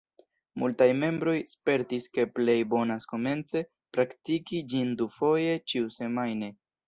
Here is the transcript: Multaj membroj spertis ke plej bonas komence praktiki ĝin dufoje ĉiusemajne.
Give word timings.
Multaj 0.61 0.85
membroj 1.01 1.35
spertis 1.51 2.07
ke 2.19 2.25
plej 2.39 2.55
bonas 2.71 3.05
komence 3.13 3.63
praktiki 3.97 4.63
ĝin 4.75 4.95
dufoje 5.03 5.55
ĉiusemajne. 5.75 6.51